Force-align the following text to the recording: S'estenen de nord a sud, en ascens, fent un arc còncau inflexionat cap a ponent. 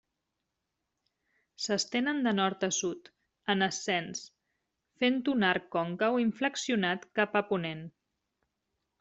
S'estenen 1.65 2.21
de 2.27 2.33
nord 2.37 2.65
a 2.67 2.69
sud, 2.77 3.11
en 3.55 3.67
ascens, 3.67 4.23
fent 5.05 5.21
un 5.35 5.47
arc 5.51 5.69
còncau 5.77 6.19
inflexionat 6.25 7.07
cap 7.21 7.39
a 7.43 7.47
ponent. 7.53 7.87